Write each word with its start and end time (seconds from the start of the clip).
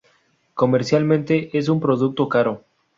Comercialmente 0.55 1.55
es 1.55 1.69
un 1.69 1.79
producto 1.79 2.27
caro. 2.27 2.63